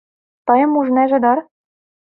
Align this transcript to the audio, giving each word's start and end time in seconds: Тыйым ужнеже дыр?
Тыйым 0.47 0.71
ужнеже 0.79 1.17
дыр? 1.25 1.37